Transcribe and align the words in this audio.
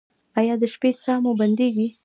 ایا 0.39 0.53
د 0.61 0.63
شپې 0.73 0.89
ساه 1.03 1.19
مو 1.23 1.31
بندیږي؟ 1.39 1.87